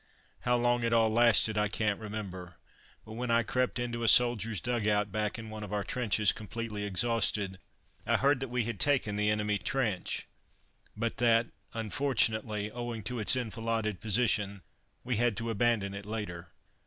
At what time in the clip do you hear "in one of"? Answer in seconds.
5.37-5.71